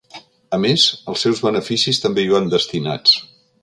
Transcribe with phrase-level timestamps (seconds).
[0.57, 3.19] A més, els seus beneficis també hi van destinats.